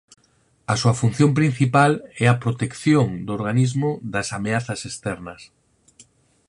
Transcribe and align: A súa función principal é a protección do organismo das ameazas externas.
A 0.71 0.75
súa 0.81 0.97
función 1.01 1.31
principal 1.39 1.91
é 2.23 2.25
a 2.29 2.39
protección 2.43 3.07
do 3.25 3.31
organismo 3.39 3.89
das 4.13 4.27
ameazas 4.37 4.81
externas. 4.91 5.41